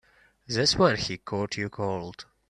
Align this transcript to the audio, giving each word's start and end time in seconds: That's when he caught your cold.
That's 0.47 0.75
when 0.77 0.97
he 0.97 1.19
caught 1.19 1.57
your 1.57 1.69
cold. 1.69 2.25